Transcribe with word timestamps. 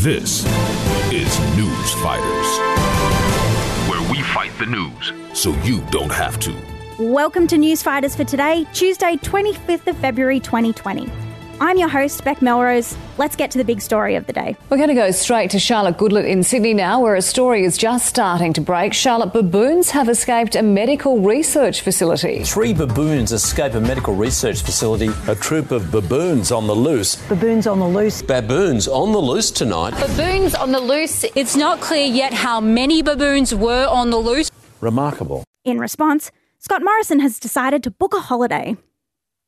This 0.00 0.44
is 1.10 1.40
News 1.56 1.92
Fighters, 1.94 2.58
where 3.88 4.10
we 4.12 4.22
fight 4.22 4.52
the 4.58 4.66
news 4.66 5.12
so 5.32 5.52
you 5.62 5.80
don't 5.90 6.12
have 6.12 6.38
to. 6.40 6.54
Welcome 6.98 7.46
to 7.46 7.56
News 7.56 7.82
Fighters 7.82 8.14
for 8.14 8.22
today, 8.22 8.66
Tuesday, 8.74 9.16
25th 9.16 9.86
of 9.86 9.96
February 9.96 10.38
2020. 10.38 11.25
I'm 11.58 11.78
your 11.78 11.88
host, 11.88 12.22
Bec 12.22 12.42
Melrose. 12.42 12.94
Let's 13.16 13.34
get 13.34 13.50
to 13.52 13.58
the 13.58 13.64
big 13.64 13.80
story 13.80 14.14
of 14.14 14.26
the 14.26 14.32
day. 14.34 14.58
We're 14.68 14.76
going 14.76 14.90
to 14.90 14.94
go 14.94 15.10
straight 15.10 15.50
to 15.52 15.58
Charlotte 15.58 15.96
Goodlett 15.96 16.26
in 16.26 16.42
Sydney 16.42 16.74
now, 16.74 17.00
where 17.00 17.14
a 17.14 17.22
story 17.22 17.64
is 17.64 17.78
just 17.78 18.04
starting 18.04 18.52
to 18.52 18.60
break. 18.60 18.92
Charlotte 18.92 19.32
baboons 19.32 19.88
have 19.88 20.10
escaped 20.10 20.54
a 20.54 20.62
medical 20.62 21.18
research 21.20 21.80
facility. 21.80 22.44
Three 22.44 22.74
baboons 22.74 23.32
escape 23.32 23.72
a 23.72 23.80
medical 23.80 24.14
research 24.14 24.60
facility. 24.60 25.08
A 25.28 25.34
troop 25.34 25.70
of 25.70 25.90
baboons 25.90 26.52
on 26.52 26.66
the 26.66 26.76
loose. 26.76 27.16
Baboons 27.26 27.66
on 27.66 27.78
the 27.78 27.88
loose. 27.88 28.20
Baboons 28.20 28.86
on 28.86 29.12
the 29.12 29.18
loose 29.18 29.50
tonight. 29.50 29.92
Baboons 29.92 30.54
on 30.54 30.72
the 30.72 30.80
loose. 30.80 31.24
It's 31.34 31.56
not 31.56 31.80
clear 31.80 32.06
yet 32.06 32.34
how 32.34 32.60
many 32.60 33.00
baboons 33.00 33.54
were 33.54 33.86
on 33.86 34.10
the 34.10 34.18
loose. 34.18 34.50
Remarkable. 34.82 35.42
In 35.64 35.78
response, 35.78 36.30
Scott 36.58 36.82
Morrison 36.84 37.20
has 37.20 37.40
decided 37.40 37.82
to 37.84 37.90
book 37.90 38.12
a 38.12 38.20
holiday. 38.20 38.76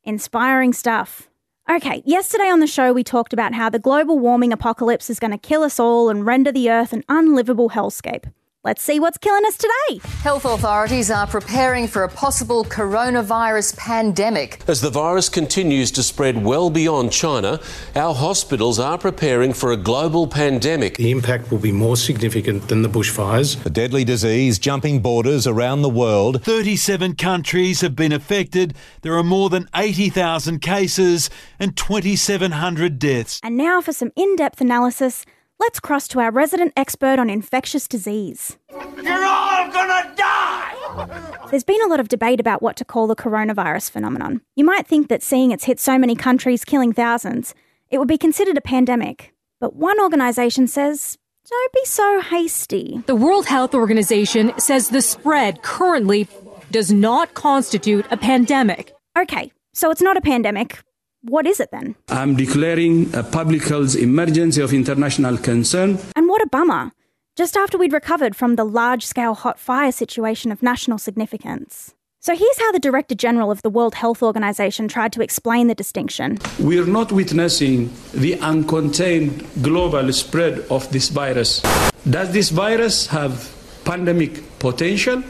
Inspiring 0.05 0.73
stuff. 0.73 1.28
Okay, 1.71 2.03
yesterday 2.07 2.49
on 2.49 2.61
the 2.61 2.67
show, 2.67 2.95
we 2.95 3.05
talked 3.05 3.35
about 3.35 3.53
how 3.53 3.69
the 3.69 3.79
global 3.79 4.19
warming 4.19 4.55
apocalypse 4.55 5.11
is 5.11 5.21
going 5.21 5.33
to 5.33 5.37
kill 5.37 5.63
us 5.63 5.79
all 5.79 6.09
and 6.09 6.25
render 6.25 6.51
the 6.51 6.71
Earth 6.71 6.95
an 6.95 7.05
unlivable 7.11 7.69
hellscape. 7.69 8.33
Let's 8.65 8.83
see 8.83 8.99
what's 8.99 9.19
killing 9.19 9.47
us 9.47 9.57
today. 9.57 10.01
Health 10.21 10.45
authorities 10.45 11.13
are 11.13 11.29
preparing 11.29 11.87
for 11.87 12.03
a 12.03 12.09
possible 12.09 12.65
coronavirus 12.65 13.77
pandemic. 13.77 14.61
As 14.67 14.81
the 14.81 14.91
virus 14.91 15.29
continues 15.29 15.93
to 15.93 16.03
spread 16.03 16.45
well 16.45 16.69
beyond 16.69 17.13
China, 17.13 17.61
our 17.95 18.13
hospitals 18.13 18.81
are 18.81 18.99
preparing 18.99 19.53
for 19.53 19.71
a 19.71 19.77
global 19.77 20.27
pandemic. 20.27 20.97
The 20.97 21.13
impact 21.13 21.53
will 21.53 21.61
be 21.61 21.71
more 21.71 21.97
significant 21.97 22.67
than 22.67 22.83
the 22.83 22.89
bushfires. 22.89 23.65
A 23.65 23.71
deadly 23.71 24.03
disease 24.03 24.59
jumping 24.59 25.03
borders 25.03 25.47
around 25.47 25.83
the 25.83 25.89
world. 25.89 26.43
37 26.43 27.15
countries 27.15 27.81
have 27.83 27.95
been 27.95 28.11
affected. 28.11 28.75
There 29.03 29.15
are 29.15 29.23
more 29.23 29.51
than 29.51 29.69
80,000 29.73 30.59
cases 30.59 31.31
and 31.61 31.77
2,700 31.77 32.99
deaths. 32.99 33.39
And 33.45 33.57
now 33.57 33.81
for 33.81 33.93
some 33.93 34.11
in 34.17 34.35
depth 34.35 34.61
analysis. 34.61 35.25
Let's 35.61 35.81
cross 35.81 36.07
to 36.09 36.21
our 36.21 36.31
resident 36.31 36.73
expert 36.77 37.19
on 37.19 37.29
infectious 37.29 37.89
disease. 37.89 38.57
You're 38.71 39.25
all 39.25 39.71
gonna 39.73 40.15
die! 40.15 41.49
There's 41.51 41.65
been 41.65 41.83
a 41.83 41.89
lot 41.89 41.99
of 41.99 42.09
debate 42.09 42.39
about 42.39 42.63
what 42.63 42.77
to 42.77 42.85
call 42.85 43.09
the 43.09 43.17
coronavirus 43.17 43.91
phenomenon. 43.91 44.41
You 44.55 44.65
might 44.65 44.87
think 44.87 45.09
that 45.09 45.23
seeing 45.23 45.51
it's 45.51 45.65
hit 45.65 45.81
so 45.81 45.99
many 45.99 46.15
countries, 46.15 46.65
killing 46.65 46.93
thousands, 46.93 47.55
it 47.91 47.99
would 47.99 48.07
be 48.07 48.19
considered 48.19 48.57
a 48.57 48.61
pandemic. 48.61 49.35
But 49.61 49.75
one 49.75 50.01
organisation 50.01 50.69
says, 50.69 51.19
don't 51.51 51.73
be 51.73 51.85
so 51.87 52.21
hasty. 52.21 53.03
The 53.07 53.17
World 53.17 53.47
Health 53.47 53.75
Organization 53.75 54.57
says 54.61 54.91
the 54.91 55.03
spread 55.03 55.63
currently 55.63 56.29
does 56.71 56.93
not 56.93 57.35
constitute 57.35 58.07
a 58.13 58.17
pandemic. 58.17 58.95
Okay, 59.19 59.51
so 59.75 59.91
it's 59.91 60.03
not 60.03 60.17
a 60.17 60.21
pandemic. 60.21 60.79
What 61.23 61.47
is 61.47 61.59
it 61.59 61.71
then? 61.73 61.97
I'm 62.09 62.37
declaring 62.37 63.13
a 63.13 63.25
public 63.25 63.65
health 63.65 63.97
emergency 63.97 64.61
of 64.63 64.73
international 64.73 65.37
concern. 65.37 65.99
And 66.15 66.29
what 66.29 66.43
a 66.43 66.47
bummer. 66.47 66.93
Just 67.37 67.57
after 67.57 67.77
we'd 67.77 67.93
recovered 67.93 68.37
from 68.37 68.55
the 68.55 68.65
large 68.65 69.05
scale 69.05 69.35
hot 69.35 69.59
fire 69.59 69.91
situation 69.91 70.53
of 70.53 70.63
national 70.63 70.99
significance. 70.99 71.95
So 72.21 72.37
here's 72.37 72.59
how 72.59 72.73
the 72.73 72.79
Director 72.79 73.15
General 73.15 73.51
of 73.51 73.63
the 73.63 73.71
World 73.71 73.95
Health 73.95 74.23
Organization 74.23 74.87
tried 74.87 75.13
to 75.13 75.23
explain 75.23 75.67
the 75.67 75.75
distinction. 75.75 76.39
We're 76.61 76.87
not 76.87 77.11
witnessing 77.11 77.91
the 78.13 78.35
uncontained 78.35 79.45
global 79.63 80.13
spread 80.13 80.61
of 80.71 80.91
this 80.93 81.09
virus. 81.09 81.63
Does 82.09 82.33
this 82.33 82.51
virus 82.51 83.07
have 83.09 83.53
pandemic 83.85 84.59
potential? 84.59 85.23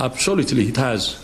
Absolutely, 0.00 0.68
it 0.68 0.76
has. 0.76 1.18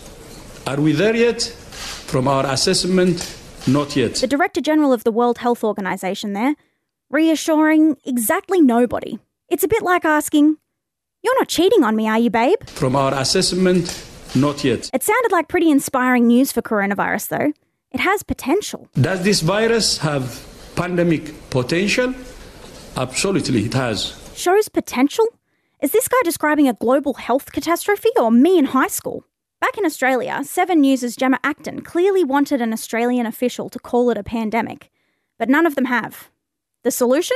Are 0.67 0.79
we 0.79 0.91
there 0.91 1.15
yet? 1.15 1.41
From 1.41 2.27
our 2.27 2.45
assessment, 2.47 3.38
not 3.67 3.95
yet. 3.95 4.15
The 4.15 4.27
Director 4.27 4.61
General 4.61 4.93
of 4.93 5.03
the 5.03 5.11
World 5.11 5.39
Health 5.39 5.63
Organization 5.63 6.33
there, 6.33 6.55
reassuring 7.09 7.97
exactly 8.05 8.61
nobody. 8.61 9.19
It's 9.49 9.63
a 9.63 9.67
bit 9.67 9.81
like 9.81 10.05
asking, 10.05 10.57
You're 11.23 11.39
not 11.39 11.47
cheating 11.47 11.83
on 11.83 11.95
me, 11.95 12.07
are 12.07 12.19
you, 12.19 12.29
babe? 12.29 12.63
From 12.67 12.95
our 12.95 13.13
assessment, 13.13 14.05
not 14.35 14.63
yet. 14.63 14.89
It 14.93 15.03
sounded 15.03 15.31
like 15.31 15.47
pretty 15.47 15.69
inspiring 15.71 16.27
news 16.27 16.51
for 16.51 16.61
coronavirus, 16.61 17.29
though. 17.29 17.53
It 17.91 17.99
has 17.99 18.21
potential. 18.23 18.87
Does 18.93 19.23
this 19.23 19.41
virus 19.41 19.97
have 19.99 20.45
pandemic 20.75 21.49
potential? 21.49 22.13
Absolutely, 22.95 23.65
it 23.65 23.73
has. 23.73 24.15
Shows 24.35 24.69
potential? 24.69 25.25
Is 25.81 25.91
this 25.91 26.07
guy 26.07 26.17
describing 26.23 26.67
a 26.67 26.73
global 26.73 27.15
health 27.15 27.51
catastrophe 27.51 28.09
or 28.17 28.31
me 28.31 28.57
in 28.57 28.65
high 28.65 28.87
school? 28.87 29.23
Back 29.61 29.77
in 29.77 29.85
Australia, 29.85 30.41
Seven 30.43 30.79
News' 30.79 31.17
Gemma 31.17 31.37
Acton 31.43 31.81
clearly 31.81 32.23
wanted 32.23 32.61
an 32.61 32.71
Australian 32.71 33.25
official 33.25 33.69
to 33.69 33.79
call 33.79 34.09
it 34.09 34.17
a 34.17 34.23
pandemic, 34.23 34.89
but 35.37 35.49
none 35.49 35.65
of 35.65 35.75
them 35.75 35.85
have. 35.85 36.29
The 36.83 36.91
solution? 36.91 37.35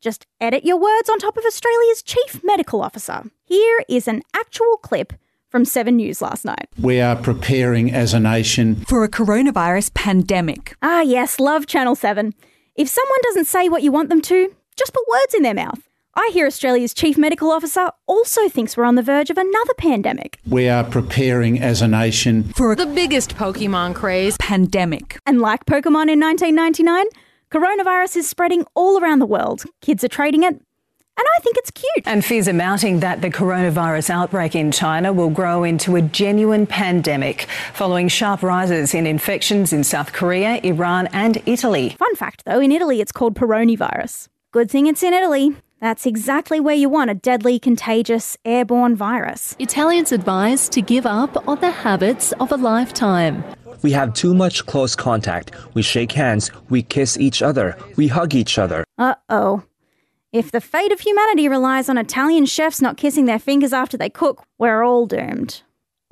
Just 0.00 0.26
edit 0.40 0.64
your 0.64 0.78
words 0.78 1.10
on 1.10 1.18
top 1.18 1.36
of 1.36 1.44
Australia's 1.44 2.02
chief 2.02 2.40
medical 2.42 2.80
officer. 2.80 3.24
Here 3.44 3.84
is 3.86 4.08
an 4.08 4.22
actual 4.34 4.78
clip 4.78 5.12
from 5.50 5.66
7 5.66 5.94
News 5.94 6.22
last 6.22 6.46
night. 6.46 6.68
We 6.80 7.02
are 7.02 7.16
preparing 7.16 7.92
as 7.92 8.14
a 8.14 8.20
nation 8.20 8.76
for 8.86 9.04
a 9.04 9.08
coronavirus 9.08 9.92
pandemic. 9.92 10.74
Ah, 10.80 11.02
yes, 11.02 11.38
love 11.38 11.66
Channel 11.66 11.94
7. 11.94 12.32
If 12.76 12.88
someone 12.88 13.18
doesn't 13.24 13.44
say 13.44 13.68
what 13.68 13.82
you 13.82 13.92
want 13.92 14.08
them 14.08 14.22
to, 14.22 14.54
just 14.74 14.94
put 14.94 15.06
words 15.06 15.34
in 15.34 15.42
their 15.42 15.52
mouth. 15.54 15.86
I 16.14 16.30
hear 16.34 16.46
Australia's 16.46 16.92
chief 16.92 17.16
medical 17.16 17.50
officer 17.50 17.88
also 18.06 18.46
thinks 18.48 18.76
we're 18.76 18.84
on 18.84 18.96
the 18.96 19.02
verge 19.02 19.30
of 19.30 19.38
another 19.38 19.72
pandemic. 19.78 20.38
We 20.46 20.68
are 20.68 20.84
preparing 20.84 21.58
as 21.58 21.80
a 21.80 21.88
nation 21.88 22.44
for 22.52 22.76
the 22.76 22.84
biggest 22.84 23.34
Pokemon 23.34 23.94
craze 23.94 24.36
pandemic. 24.38 25.18
And 25.24 25.40
like 25.40 25.64
Pokemon 25.64 26.10
in 26.10 26.20
1999, 26.20 27.06
coronavirus 27.50 28.16
is 28.16 28.28
spreading 28.28 28.66
all 28.74 29.00
around 29.00 29.20
the 29.20 29.26
world. 29.26 29.64
Kids 29.80 30.04
are 30.04 30.08
trading 30.08 30.42
it, 30.42 30.52
And 30.52 31.26
I 31.36 31.40
think 31.40 31.56
it's 31.56 31.70
cute. 31.70 32.06
And 32.06 32.22
fears 32.22 32.46
are 32.46 32.52
mounting 32.52 33.00
that 33.00 33.22
the 33.22 33.30
coronavirus 33.30 34.10
outbreak 34.10 34.54
in 34.54 34.70
China 34.70 35.14
will 35.14 35.30
grow 35.30 35.64
into 35.64 35.96
a 35.96 36.02
genuine 36.02 36.66
pandemic 36.66 37.46
following 37.72 38.08
sharp 38.08 38.42
rises 38.42 38.92
in 38.92 39.06
infections 39.06 39.72
in 39.72 39.82
South 39.82 40.12
Korea, 40.12 40.60
Iran, 40.62 41.08
and 41.14 41.42
Italy. 41.46 41.96
Fun 41.98 42.16
fact 42.16 42.44
though, 42.44 42.60
in 42.60 42.70
Italy 42.70 43.00
it's 43.00 43.12
called 43.12 43.34
Peronivirus. 43.34 44.28
Good 44.52 44.70
thing 44.70 44.86
it's 44.86 45.02
in 45.02 45.14
Italy. 45.14 45.56
That's 45.82 46.06
exactly 46.06 46.60
where 46.60 46.76
you 46.76 46.88
want 46.88 47.10
a 47.10 47.14
deadly, 47.14 47.58
contagious, 47.58 48.36
airborne 48.44 48.94
virus. 48.94 49.56
Italians 49.58 50.12
advise 50.12 50.68
to 50.68 50.80
give 50.80 51.06
up 51.06 51.48
on 51.48 51.58
the 51.58 51.72
habits 51.72 52.30
of 52.38 52.52
a 52.52 52.56
lifetime. 52.56 53.42
We 53.82 53.90
have 53.90 54.14
too 54.14 54.32
much 54.32 54.64
close 54.66 54.94
contact. 54.94 55.50
We 55.74 55.82
shake 55.82 56.12
hands, 56.12 56.52
we 56.68 56.84
kiss 56.84 57.18
each 57.18 57.42
other, 57.42 57.76
we 57.96 58.06
hug 58.06 58.32
each 58.32 58.58
other. 58.58 58.84
Uh 58.96 59.16
oh. 59.28 59.64
If 60.32 60.52
the 60.52 60.60
fate 60.60 60.92
of 60.92 61.00
humanity 61.00 61.48
relies 61.48 61.88
on 61.88 61.98
Italian 61.98 62.46
chefs 62.46 62.80
not 62.80 62.96
kissing 62.96 63.24
their 63.24 63.40
fingers 63.40 63.72
after 63.72 63.96
they 63.96 64.08
cook, 64.08 64.44
we're 64.58 64.84
all 64.84 65.06
doomed. 65.06 65.62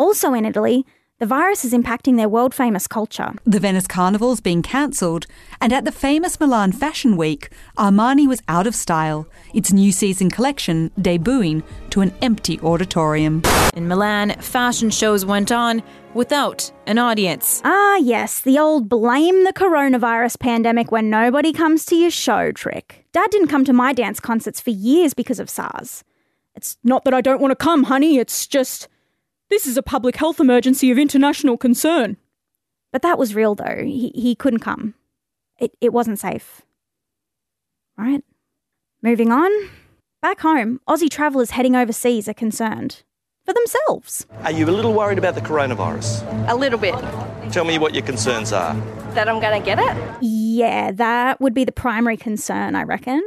Also 0.00 0.34
in 0.34 0.46
Italy, 0.46 0.84
the 1.20 1.26
virus 1.26 1.66
is 1.66 1.74
impacting 1.74 2.16
their 2.16 2.30
world 2.30 2.54
famous 2.54 2.86
culture. 2.86 3.34
The 3.44 3.60
Venice 3.60 3.86
Carnival's 3.86 4.40
being 4.40 4.62
cancelled, 4.62 5.26
and 5.60 5.70
at 5.70 5.84
the 5.84 5.92
famous 5.92 6.40
Milan 6.40 6.72
Fashion 6.72 7.14
Week, 7.14 7.50
Armani 7.76 8.26
was 8.26 8.42
out 8.48 8.66
of 8.66 8.74
style, 8.74 9.28
its 9.52 9.70
new 9.70 9.92
season 9.92 10.30
collection 10.30 10.90
debuting 10.98 11.62
to 11.90 12.00
an 12.00 12.14
empty 12.22 12.58
auditorium. 12.60 13.42
In 13.74 13.86
Milan, 13.86 14.30
fashion 14.40 14.88
shows 14.88 15.26
went 15.26 15.52
on 15.52 15.82
without 16.14 16.72
an 16.86 16.96
audience. 16.96 17.60
Ah, 17.64 17.96
yes, 17.96 18.40
the 18.40 18.58
old 18.58 18.88
blame 18.88 19.44
the 19.44 19.52
coronavirus 19.52 20.40
pandemic 20.40 20.90
when 20.90 21.10
nobody 21.10 21.52
comes 21.52 21.84
to 21.84 21.96
your 21.96 22.10
show 22.10 22.50
trick. 22.50 23.04
Dad 23.12 23.28
didn't 23.30 23.48
come 23.48 23.66
to 23.66 23.74
my 23.74 23.92
dance 23.92 24.20
concerts 24.20 24.58
for 24.58 24.70
years 24.70 25.12
because 25.12 25.38
of 25.38 25.50
SARS. 25.50 26.02
It's 26.54 26.78
not 26.82 27.04
that 27.04 27.12
I 27.12 27.20
don't 27.20 27.42
want 27.42 27.50
to 27.52 27.56
come, 27.56 27.84
honey, 27.84 28.16
it's 28.16 28.46
just. 28.46 28.88
This 29.50 29.66
is 29.66 29.76
a 29.76 29.82
public 29.82 30.14
health 30.14 30.38
emergency 30.38 30.92
of 30.92 30.98
international 30.98 31.56
concern. 31.56 32.16
But 32.92 33.02
that 33.02 33.18
was 33.18 33.34
real, 33.34 33.56
though. 33.56 33.82
He, 33.84 34.12
he 34.14 34.36
couldn't 34.36 34.60
come. 34.60 34.94
It, 35.58 35.72
it 35.80 35.92
wasn't 35.92 36.20
safe. 36.20 36.62
Right? 37.98 38.22
Moving 39.02 39.32
on. 39.32 39.50
Back 40.22 40.40
home, 40.40 40.80
Aussie 40.88 41.10
travellers 41.10 41.50
heading 41.50 41.74
overseas 41.74 42.28
are 42.28 42.34
concerned. 42.34 43.02
For 43.44 43.52
themselves. 43.54 44.26
Are 44.44 44.52
you 44.52 44.66
a 44.66 44.70
little 44.70 44.92
worried 44.92 45.18
about 45.18 45.34
the 45.34 45.40
coronavirus? 45.40 46.48
A 46.48 46.54
little 46.54 46.78
bit. 46.78 46.94
Tell 47.50 47.64
me 47.64 47.78
what 47.78 47.94
your 47.94 48.04
concerns 48.04 48.52
are. 48.52 48.74
That 49.14 49.28
I'm 49.28 49.40
going 49.40 49.60
to 49.60 49.64
get 49.64 49.78
it? 49.80 50.22
Yeah, 50.22 50.92
that 50.92 51.40
would 51.40 51.54
be 51.54 51.64
the 51.64 51.72
primary 51.72 52.16
concern, 52.16 52.76
I 52.76 52.84
reckon. 52.84 53.22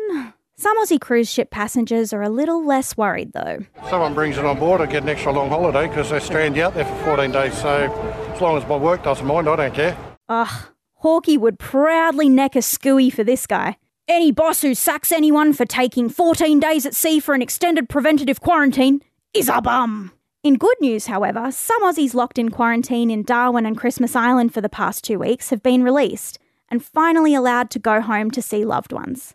Some 0.55 0.77
Aussie 0.77 1.01
cruise 1.01 1.31
ship 1.31 1.49
passengers 1.49 2.13
are 2.13 2.21
a 2.21 2.29
little 2.29 2.63
less 2.63 2.95
worried, 2.95 3.33
though. 3.33 3.65
Someone 3.89 4.13
brings 4.13 4.37
it 4.37 4.45
on 4.45 4.59
board, 4.59 4.81
I 4.81 4.85
get 4.85 5.01
an 5.01 5.09
extra 5.09 5.31
long 5.31 5.49
holiday 5.49 5.87
because 5.87 6.11
they 6.11 6.19
strand 6.19 6.55
you 6.55 6.63
out 6.63 6.75
there 6.75 6.85
for 6.85 6.95
14 7.17 7.31
days. 7.31 7.57
So 7.59 7.91
as 8.33 8.39
long 8.39 8.57
as 8.57 8.67
my 8.67 8.77
work 8.77 9.03
doesn't 9.03 9.25
mind, 9.25 9.49
I 9.49 9.55
don't 9.55 9.73
care. 9.73 9.97
Ugh, 10.29 10.67
Hawkeye 10.97 11.37
would 11.37 11.57
proudly 11.57 12.29
neck 12.29 12.55
a 12.55 12.59
scooey 12.59 13.11
for 13.11 13.23
this 13.23 13.47
guy. 13.47 13.77
Any 14.07 14.31
boss 14.31 14.61
who 14.61 14.75
sacks 14.75 15.11
anyone 15.11 15.53
for 15.53 15.65
taking 15.65 16.07
14 16.07 16.59
days 16.59 16.85
at 16.85 16.93
sea 16.93 17.19
for 17.19 17.33
an 17.33 17.41
extended 17.41 17.89
preventative 17.89 18.39
quarantine 18.39 19.01
is 19.33 19.49
a 19.49 19.59
bum. 19.59 20.11
In 20.43 20.57
good 20.57 20.77
news, 20.81 21.07
however, 21.07 21.51
some 21.51 21.81
Aussies 21.83 22.13
locked 22.13 22.37
in 22.37 22.51
quarantine 22.51 23.09
in 23.09 23.23
Darwin 23.23 23.65
and 23.65 23.77
Christmas 23.77 24.15
Island 24.15 24.53
for 24.53 24.61
the 24.61 24.69
past 24.69 25.03
two 25.03 25.17
weeks 25.17 25.49
have 25.49 25.63
been 25.63 25.83
released 25.83 26.37
and 26.69 26.83
finally 26.83 27.33
allowed 27.33 27.71
to 27.71 27.79
go 27.79 28.01
home 28.01 28.29
to 28.31 28.41
see 28.41 28.65
loved 28.65 28.93
ones. 28.93 29.33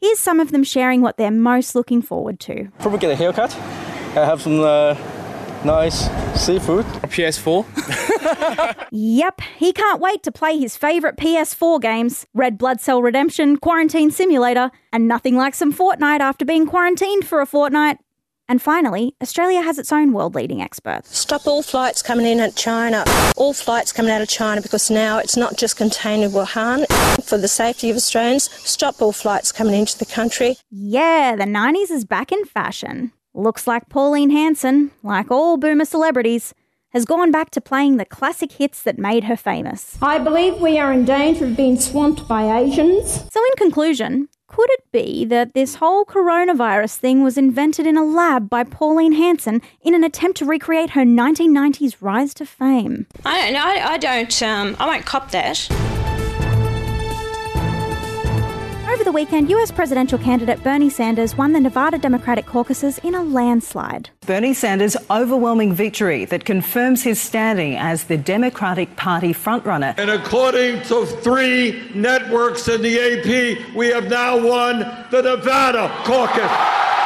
Here's 0.00 0.18
some 0.18 0.40
of 0.40 0.50
them 0.50 0.64
sharing 0.64 1.02
what 1.02 1.18
they're 1.18 1.30
most 1.30 1.74
looking 1.74 2.00
forward 2.00 2.40
to. 2.40 2.68
Probably 2.78 2.98
get 2.98 3.10
a 3.10 3.16
haircut. 3.16 3.54
I 3.54 4.24
have 4.24 4.40
some 4.40 4.60
uh, 4.60 4.94
nice 5.64 6.08
seafood. 6.40 6.86
A 7.02 7.06
PS4. 7.06 7.66
Yep, 8.92 9.40
he 9.56 9.72
can't 9.72 10.00
wait 10.00 10.22
to 10.24 10.32
play 10.32 10.58
his 10.58 10.76
favourite 10.76 11.16
PS4 11.16 11.80
games 11.80 12.26
Red 12.34 12.58
Blood 12.58 12.80
Cell 12.80 13.02
Redemption, 13.02 13.56
Quarantine 13.56 14.10
Simulator, 14.10 14.70
and 14.92 15.06
nothing 15.06 15.36
like 15.36 15.54
some 15.54 15.72
Fortnite 15.72 16.20
after 16.20 16.44
being 16.44 16.66
quarantined 16.66 17.26
for 17.26 17.40
a 17.40 17.46
fortnight. 17.46 17.98
And 18.50 18.60
finally, 18.60 19.14
Australia 19.22 19.62
has 19.62 19.78
its 19.78 19.92
own 19.92 20.12
world 20.12 20.34
leading 20.34 20.60
expert. 20.60 21.02
Stop 21.06 21.46
all 21.46 21.62
flights 21.62 22.02
coming 22.02 22.26
in 22.26 22.40
at 22.40 22.56
China. 22.56 23.04
All 23.36 23.52
flights 23.52 23.92
coming 23.92 24.10
out 24.10 24.22
of 24.22 24.28
China 24.28 24.60
because 24.60 24.90
now 24.90 25.18
it's 25.18 25.36
not 25.36 25.56
just 25.56 25.76
contained 25.76 26.24
in 26.24 26.32
Wuhan. 26.32 26.84
For 27.22 27.38
the 27.38 27.46
safety 27.46 27.90
of 27.90 27.96
Australians, 27.96 28.50
stop 28.68 29.00
all 29.00 29.12
flights 29.12 29.52
coming 29.52 29.76
into 29.76 29.96
the 29.96 30.04
country. 30.04 30.56
Yeah, 30.68 31.36
the 31.36 31.44
90s 31.44 31.92
is 31.92 32.04
back 32.04 32.32
in 32.32 32.44
fashion. 32.44 33.12
Looks 33.34 33.68
like 33.68 33.88
Pauline 33.88 34.30
Hanson, 34.30 34.90
like 35.04 35.30
all 35.30 35.56
boomer 35.56 35.84
celebrities, 35.84 36.52
has 36.92 37.04
gone 37.04 37.30
back 37.30 37.50
to 37.50 37.60
playing 37.60 37.98
the 37.98 38.04
classic 38.04 38.50
hits 38.50 38.82
that 38.82 38.98
made 38.98 39.24
her 39.24 39.36
famous. 39.36 39.96
I 40.02 40.18
believe 40.18 40.60
we 40.60 40.76
are 40.76 40.92
in 40.92 41.04
danger 41.04 41.44
of 41.44 41.56
being 41.56 41.78
swamped 41.78 42.26
by 42.26 42.58
Asians. 42.58 43.24
So, 43.32 43.40
in 43.44 43.52
conclusion, 43.56 44.28
could 44.50 44.68
it 44.70 44.84
be 44.90 45.24
that 45.26 45.54
this 45.54 45.76
whole 45.76 46.04
coronavirus 46.04 46.96
thing 46.96 47.22
was 47.22 47.38
invented 47.38 47.86
in 47.86 47.96
a 47.96 48.04
lab 48.04 48.50
by 48.50 48.64
Pauline 48.64 49.12
Hanson 49.12 49.62
in 49.80 49.94
an 49.94 50.02
attempt 50.02 50.38
to 50.38 50.44
recreate 50.44 50.90
her 50.90 51.02
1990s 51.02 51.96
rise 52.00 52.34
to 52.34 52.44
fame? 52.44 53.06
I 53.24 53.42
don't 53.42 53.52
know. 53.54 53.62
I, 53.64 53.92
I 53.92 53.96
don't. 53.96 54.42
Um, 54.42 54.76
I 54.80 54.86
won't 54.86 55.06
cop 55.06 55.30
that. 55.30 55.99
Over 58.92 59.04
the 59.04 59.12
weekend, 59.12 59.48
US 59.50 59.70
presidential 59.70 60.18
candidate 60.18 60.64
Bernie 60.64 60.90
Sanders 60.90 61.36
won 61.36 61.52
the 61.52 61.60
Nevada 61.60 61.96
Democratic 61.96 62.44
caucuses 62.44 62.98
in 63.04 63.14
a 63.14 63.22
landslide. 63.22 64.10
Bernie 64.26 64.52
Sanders' 64.52 64.96
overwhelming 65.08 65.72
victory 65.72 66.24
that 66.24 66.44
confirms 66.44 67.04
his 67.04 67.20
standing 67.20 67.76
as 67.76 68.04
the 68.04 68.16
Democratic 68.16 68.96
Party 68.96 69.32
frontrunner. 69.32 69.96
And 69.96 70.10
according 70.10 70.82
to 70.88 71.06
three 71.06 71.88
networks 71.94 72.66
in 72.66 72.82
the 72.82 72.98
AP, 72.98 73.76
we 73.76 73.86
have 73.90 74.10
now 74.10 74.44
won 74.44 74.80
the 75.12 75.22
Nevada 75.22 75.88
caucus. 76.04 76.99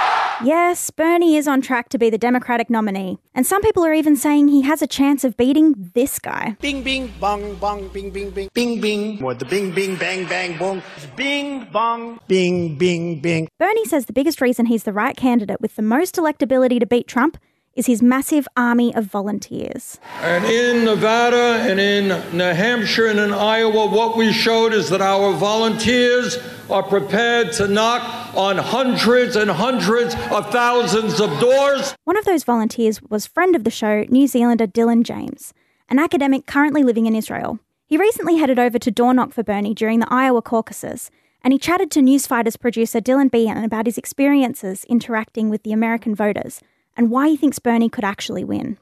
Yes, 0.44 0.90
Bernie 0.90 1.36
is 1.36 1.48
on 1.48 1.62
track 1.62 1.88
to 1.88 1.96
be 1.96 2.10
the 2.10 2.18
Democratic 2.18 2.68
nominee, 2.68 3.18
and 3.34 3.46
some 3.46 3.62
people 3.62 3.82
are 3.82 3.94
even 3.94 4.14
saying 4.14 4.48
he 4.48 4.60
has 4.60 4.82
a 4.82 4.86
chance 4.86 5.24
of 5.24 5.38
beating 5.38 5.90
this 5.94 6.18
guy. 6.18 6.54
Bing, 6.60 6.82
bing, 6.82 7.10
bong, 7.18 7.54
bong, 7.54 7.88
bing, 7.88 8.10
bing, 8.10 8.28
bing, 8.28 8.50
bing, 8.52 8.78
bing. 8.78 9.20
What 9.20 9.38
the 9.38 9.46
bing, 9.46 9.72
bing, 9.72 9.96
bang, 9.96 10.26
bang, 10.28 10.58
bong. 10.58 10.82
Bing, 11.16 11.66
bong, 11.72 12.20
bing, 12.28 12.76
bing, 12.76 13.22
bing. 13.22 13.48
Bernie 13.58 13.86
says 13.86 14.04
the 14.04 14.12
biggest 14.12 14.42
reason 14.42 14.66
he's 14.66 14.84
the 14.84 14.92
right 14.92 15.16
candidate 15.16 15.62
with 15.62 15.76
the 15.76 15.82
most 15.82 16.16
electability 16.16 16.78
to 16.78 16.84
beat 16.84 17.08
Trump 17.08 17.38
is 17.76 17.86
his 17.86 18.02
massive 18.02 18.46
army 18.56 18.94
of 18.94 19.04
volunteers. 19.04 19.98
And 20.20 20.44
in 20.44 20.84
Nevada 20.84 21.58
and 21.68 21.80
in 21.80 22.08
New 22.36 22.54
Hampshire 22.54 23.06
and 23.06 23.18
in 23.18 23.32
Iowa, 23.32 23.86
what 23.86 24.16
we 24.16 24.32
showed 24.32 24.72
is 24.72 24.90
that 24.90 25.00
our 25.00 25.32
volunteers 25.32 26.38
are 26.70 26.82
prepared 26.82 27.52
to 27.52 27.68
knock 27.68 28.34
on 28.36 28.58
hundreds 28.58 29.36
and 29.36 29.50
hundreds 29.50 30.14
of 30.30 30.50
thousands 30.50 31.20
of 31.20 31.38
doors. 31.40 31.94
One 32.04 32.16
of 32.16 32.24
those 32.24 32.44
volunteers 32.44 33.02
was 33.02 33.26
friend 33.26 33.54
of 33.54 33.64
the 33.64 33.70
show, 33.70 34.04
New 34.08 34.26
Zealander 34.26 34.66
Dylan 34.66 35.02
James, 35.02 35.52
an 35.88 35.98
academic 35.98 36.46
currently 36.46 36.82
living 36.82 37.06
in 37.06 37.14
Israel. 37.14 37.58
He 37.86 37.98
recently 37.98 38.36
headed 38.36 38.58
over 38.58 38.78
to 38.78 38.90
door 38.90 39.12
knock 39.12 39.32
for 39.32 39.42
Bernie 39.42 39.74
during 39.74 40.00
the 40.00 40.12
Iowa 40.12 40.42
caucuses, 40.42 41.10
and 41.42 41.52
he 41.52 41.58
chatted 41.58 41.90
to 41.90 42.00
Newsfighters 42.00 42.58
producer 42.58 43.00
Dylan 43.00 43.30
Behan 43.30 43.62
about 43.62 43.86
his 43.86 43.98
experiences 43.98 44.84
interacting 44.84 45.50
with 45.50 45.62
the 45.62 45.72
American 45.72 46.14
voters 46.14 46.60
and 46.96 47.10
why 47.10 47.28
he 47.28 47.36
thinks 47.36 47.58
Bernie 47.58 47.88
could 47.88 48.04
actually 48.04 48.44
win. 48.44 48.78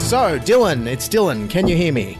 So, 0.00 0.38
Dylan, 0.38 0.86
it's 0.86 1.08
Dylan. 1.08 1.50
Can 1.50 1.68
you 1.68 1.76
hear 1.76 1.92
me? 1.92 2.16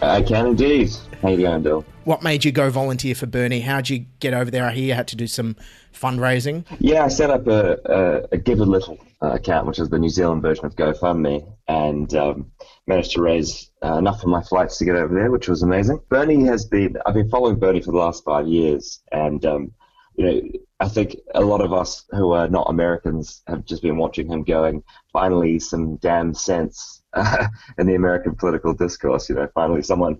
I 0.00 0.22
can 0.22 0.46
indeed. 0.46 0.90
How 1.20 1.28
you 1.28 1.38
going, 1.38 1.62
Bill? 1.62 1.84
What 2.04 2.22
made 2.22 2.44
you 2.44 2.52
go 2.52 2.70
volunteer 2.70 3.14
for 3.14 3.26
Bernie? 3.26 3.60
How'd 3.60 3.90
you 3.90 4.06
get 4.20 4.32
over 4.32 4.50
there? 4.50 4.64
I 4.64 4.72
hear 4.72 4.86
you 4.86 4.94
had 4.94 5.08
to 5.08 5.16
do 5.16 5.26
some 5.26 5.56
fundraising. 5.92 6.64
Yeah, 6.78 7.04
I 7.04 7.08
set 7.08 7.28
up 7.28 7.46
a, 7.48 7.72
a, 7.84 8.36
a 8.36 8.38
Givealittle 8.38 8.98
uh, 9.20 9.32
account, 9.32 9.66
which 9.66 9.78
is 9.78 9.90
the 9.90 9.98
New 9.98 10.08
Zealand 10.08 10.40
version 10.40 10.64
of 10.64 10.76
GoFundMe, 10.76 11.44
and 11.66 12.14
um, 12.14 12.50
managed 12.86 13.12
to 13.12 13.20
raise 13.20 13.70
uh, 13.84 13.98
enough 13.98 14.20
for 14.22 14.28
my 14.28 14.42
flights 14.42 14.78
to 14.78 14.84
get 14.84 14.96
over 14.96 15.12
there, 15.12 15.30
which 15.30 15.48
was 15.48 15.62
amazing. 15.62 16.00
Bernie 16.08 16.44
has 16.44 16.64
been, 16.64 16.96
I've 17.04 17.14
been 17.14 17.28
following 17.28 17.58
Bernie 17.58 17.82
for 17.82 17.90
the 17.90 17.98
last 17.98 18.24
five 18.24 18.46
years, 18.46 19.00
and 19.12 19.44
um, 19.44 19.72
you 20.18 20.24
know, 20.24 20.42
I 20.80 20.88
think 20.88 21.16
a 21.34 21.40
lot 21.40 21.60
of 21.60 21.72
us 21.72 22.04
who 22.10 22.32
are 22.32 22.48
not 22.48 22.66
Americans 22.68 23.42
have 23.46 23.64
just 23.64 23.82
been 23.82 23.96
watching 23.96 24.28
him 24.30 24.42
going, 24.42 24.82
finally, 25.12 25.60
some 25.60 25.96
damn 25.96 26.34
sense 26.34 27.02
in 27.78 27.86
the 27.86 27.94
American 27.94 28.34
political 28.34 28.74
discourse. 28.74 29.28
You 29.28 29.36
know, 29.36 29.48
finally, 29.54 29.82
someone 29.82 30.18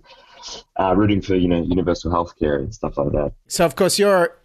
uh, 0.77 0.95
rooting 0.95 1.21
for 1.21 1.35
you 1.35 1.49
know 1.49 1.61
universal 1.61 2.11
health 2.11 2.33
care 2.39 2.55
and 2.59 2.73
stuff 2.73 2.97
like 2.97 3.11
that. 3.11 3.33
So, 3.47 3.65
of 3.65 3.75
course, 3.75 3.99
you're 3.99 4.37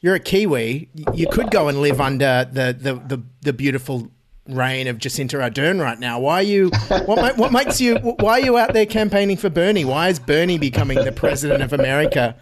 you're 0.00 0.14
a 0.14 0.20
Kiwi. 0.20 0.88
You 1.12 1.26
could 1.28 1.50
go 1.50 1.68
and 1.68 1.82
live 1.82 2.00
under 2.00 2.48
the 2.50 2.76
the 2.78 2.94
the, 2.94 3.22
the 3.42 3.52
beautiful 3.52 4.10
reign 4.48 4.86
of 4.86 4.96
Jacinda 4.96 5.40
Ardern 5.40 5.78
right 5.78 6.00
now. 6.00 6.20
Why 6.20 6.36
are 6.36 6.42
you? 6.42 6.70
What, 7.04 7.36
what 7.36 7.52
makes 7.52 7.82
you? 7.82 7.96
Why 7.96 8.40
are 8.40 8.44
you 8.44 8.56
out 8.56 8.72
there 8.72 8.86
campaigning 8.86 9.36
for 9.36 9.50
Bernie? 9.50 9.84
Why 9.84 10.08
is 10.08 10.18
Bernie 10.18 10.56
becoming 10.56 11.04
the 11.04 11.12
president 11.12 11.62
of 11.62 11.74
America 11.74 12.34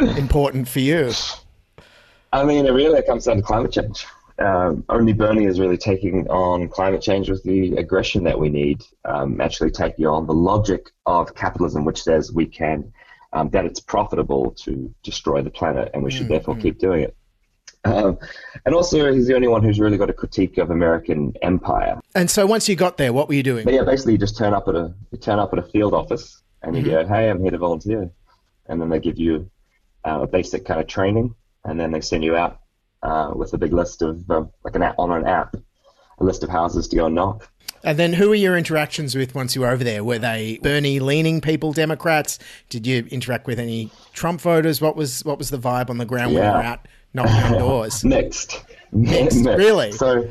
important 0.00 0.66
for 0.66 0.80
you? 0.80 1.12
I 2.36 2.44
mean, 2.44 2.66
it 2.66 2.72
really 2.72 3.00
comes 3.02 3.24
down 3.24 3.36
to 3.36 3.42
climate 3.42 3.72
change. 3.72 4.06
Um, 4.38 4.84
only 4.90 5.14
Bernie 5.14 5.46
is 5.46 5.58
really 5.58 5.78
taking 5.78 6.28
on 6.28 6.68
climate 6.68 7.00
change 7.00 7.30
with 7.30 7.42
the 7.44 7.74
aggression 7.76 8.24
that 8.24 8.38
we 8.38 8.50
need, 8.50 8.84
um, 9.06 9.40
actually 9.40 9.70
taking 9.70 10.06
on 10.06 10.26
the 10.26 10.34
logic 10.34 10.90
of 11.06 11.34
capitalism, 11.34 11.86
which 11.86 12.02
says 12.02 12.30
we 12.30 12.44
can, 12.44 12.92
um, 13.32 13.48
that 13.50 13.64
it's 13.64 13.80
profitable 13.80 14.50
to 14.64 14.94
destroy 15.02 15.40
the 15.40 15.48
planet 15.48 15.90
and 15.94 16.02
we 16.02 16.10
should 16.10 16.26
Mm, 16.26 16.28
therefore 16.28 16.56
mm. 16.56 16.60
keep 16.60 16.78
doing 16.78 17.04
it. 17.04 17.16
Um, 17.86 18.18
and 18.66 18.74
also, 18.74 19.10
he's 19.14 19.26
the 19.26 19.34
only 19.34 19.48
one 19.48 19.62
who's 19.62 19.80
really 19.80 19.96
got 19.96 20.10
a 20.10 20.12
critique 20.12 20.58
of 20.58 20.70
American 20.70 21.32
empire. 21.40 21.98
And 22.14 22.30
so 22.30 22.44
once 22.44 22.68
you 22.68 22.76
got 22.76 22.98
there, 22.98 23.14
what 23.14 23.28
were 23.28 23.34
you 23.34 23.42
doing? 23.42 23.64
But 23.64 23.72
yeah, 23.72 23.84
basically, 23.84 24.12
you 24.12 24.18
just 24.18 24.36
turn 24.36 24.52
up 24.52 24.68
at 24.68 24.74
a 24.74 24.92
you 25.12 25.18
turn 25.18 25.38
up 25.38 25.54
at 25.54 25.58
a 25.58 25.62
field 25.62 25.94
office 25.94 26.42
and 26.62 26.76
you 26.76 26.82
Mhm. 26.82 26.90
go, 26.90 27.06
"Hey, 27.06 27.30
I'm 27.30 27.40
here 27.40 27.52
to 27.52 27.58
volunteer," 27.58 28.10
and 28.66 28.82
then 28.82 28.90
they 28.90 28.98
give 29.00 29.18
you 29.18 29.48
uh, 30.04 30.20
a 30.22 30.26
basic 30.26 30.64
kind 30.64 30.80
of 30.80 30.86
training, 30.86 31.34
and 31.66 31.78
then 31.78 31.90
they 31.90 32.00
send 32.00 32.24
you 32.24 32.36
out 32.36 32.60
uh, 33.02 33.32
with 33.34 33.52
a 33.52 33.58
big 33.58 33.72
list 33.72 34.02
of 34.02 34.28
uh, 34.30 34.44
like 34.64 34.74
an 34.74 34.82
app 34.82 34.98
on 34.98 35.10
an 35.12 35.26
app, 35.26 35.54
a 36.18 36.24
list 36.24 36.42
of 36.42 36.50
houses 36.50 36.88
to 36.88 36.96
go 36.96 37.06
and 37.06 37.14
knock. 37.14 37.48
And 37.84 37.98
then 37.98 38.14
who 38.14 38.30
were 38.30 38.34
your 38.34 38.56
interactions 38.56 39.14
with 39.14 39.34
once 39.34 39.54
you 39.54 39.60
were 39.60 39.68
over 39.68 39.84
there? 39.84 40.02
Were 40.02 40.18
they 40.18 40.58
Bernie 40.62 40.98
leaning 40.98 41.40
people, 41.40 41.72
Democrats? 41.72 42.38
Did 42.68 42.86
you 42.86 43.06
interact 43.10 43.46
with 43.46 43.60
any 43.60 43.90
Trump 44.12 44.40
voters? 44.40 44.80
What 44.80 44.96
was 44.96 45.24
what 45.24 45.38
was 45.38 45.50
the 45.50 45.58
vibe 45.58 45.90
on 45.90 45.98
the 45.98 46.06
ground 46.06 46.34
when 46.34 46.42
you 46.42 46.50
were 46.50 46.56
out 46.56 46.88
knocking 47.14 47.54
on 47.54 47.60
doors? 47.60 48.04
Mixed. 48.04 48.64
Mixed, 48.92 49.44
really? 49.44 49.92
So, 49.92 50.28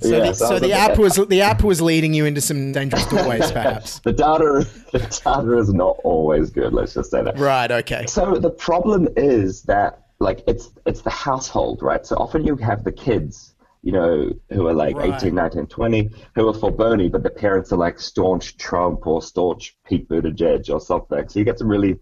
So 0.00 0.08
yeah, 0.08 0.18
the, 0.30 0.34
so 0.34 0.44
I 0.44 0.48
so 0.48 0.54
was 0.54 0.62
the 0.62 0.72
app 0.72 0.98
was 0.98 1.14
the 1.28 1.40
app 1.42 1.62
was 1.62 1.80
leading 1.80 2.12
you 2.12 2.24
into 2.24 2.40
some 2.40 2.72
dangerous 2.72 3.06
doorways, 3.06 3.50
perhaps. 3.52 4.00
the 4.00 4.12
data 4.12 4.66
the 4.92 4.98
data 4.98 5.58
is 5.58 5.72
not 5.72 5.96
always 6.04 6.50
good. 6.50 6.72
Let's 6.72 6.94
just 6.94 7.10
say 7.10 7.22
that. 7.22 7.38
Right. 7.38 7.70
Okay. 7.70 8.06
So 8.06 8.36
the 8.36 8.50
problem 8.50 9.08
is 9.16 9.62
that 9.62 9.99
like 10.20 10.42
it's 10.46 10.70
it's 10.86 11.02
the 11.02 11.10
household, 11.10 11.82
right? 11.82 12.04
So 12.06 12.16
often 12.16 12.44
you 12.46 12.56
have 12.56 12.84
the 12.84 12.92
kids, 12.92 13.54
you 13.82 13.92
know, 13.92 14.30
who 14.50 14.66
are 14.68 14.74
like 14.74 14.96
Right. 14.96 15.14
18, 15.16 15.34
19, 15.34 15.66
20, 15.66 16.10
who 16.34 16.48
are 16.48 16.54
for 16.54 16.70
Bernie, 16.70 17.08
but 17.08 17.22
the 17.22 17.30
parents 17.30 17.72
are 17.72 17.76
like 17.78 17.98
staunch 17.98 18.56
Trump 18.58 19.06
or 19.06 19.22
staunch 19.22 19.76
Pete 19.86 20.08
Buttigieg 20.08 20.68
or 20.70 20.80
something. 20.80 21.28
So 21.28 21.38
you 21.38 21.44
get 21.44 21.58
some 21.58 21.68
really 21.68 21.98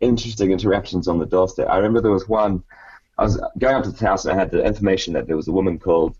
interesting 0.00 0.52
interactions 0.52 1.06
on 1.08 1.18
the 1.18 1.26
doorstep. 1.26 1.68
I 1.68 1.76
remember 1.76 2.00
there 2.00 2.10
was 2.10 2.28
one. 2.28 2.64
I 3.18 3.24
was 3.24 3.38
going 3.58 3.74
up 3.76 3.84
to 3.84 3.90
the 3.90 4.06
house 4.06 4.24
and 4.24 4.32
I 4.34 4.36
had 4.38 4.50
the 4.50 4.64
information 4.64 5.12
that 5.12 5.26
there 5.26 5.36
was 5.36 5.48
a 5.48 5.52
woman 5.52 5.78
called 5.78 6.16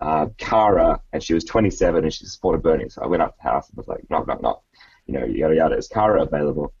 uh, 0.00 0.28
Cara, 0.38 1.02
and 1.12 1.22
she 1.22 1.34
was 1.34 1.44
27 1.44 2.04
and 2.04 2.14
she 2.14 2.24
supported 2.24 2.62
Bernie. 2.62 2.88
So 2.88 3.02
I 3.02 3.06
went 3.06 3.22
up 3.22 3.32
to 3.32 3.36
the 3.42 3.50
house 3.50 3.68
and 3.68 3.76
was 3.76 3.88
like, 3.88 4.08
knock, 4.08 4.26
knock, 4.26 4.40
knock. 4.40 4.62
You 5.06 5.14
know, 5.14 5.26
yada 5.26 5.54
yada. 5.54 5.76
Is 5.76 5.88
Cara 5.88 6.22
available? 6.22 6.72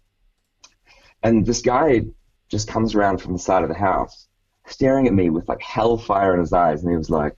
And 1.22 1.44
this 1.44 1.60
guy 1.60 2.02
just 2.48 2.68
comes 2.68 2.94
around 2.94 3.18
from 3.18 3.32
the 3.34 3.38
side 3.38 3.62
of 3.62 3.68
the 3.68 3.74
house, 3.74 4.26
staring 4.66 5.06
at 5.06 5.12
me 5.14 5.30
with 5.30 5.48
like 5.48 5.60
hellfire 5.62 6.34
in 6.34 6.40
his 6.40 6.52
eyes, 6.52 6.82
and 6.82 6.90
he 6.90 6.96
was 6.96 7.10
like, 7.10 7.34